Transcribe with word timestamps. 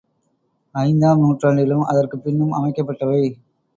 ஐந்தாம் 0.75 1.19
நூற்றாண்டிலும் 1.19 1.83
அதற்குப் 1.83 2.23
பின்னும் 2.23 2.53
அமைக்கப்பட்டவை. 2.53 3.21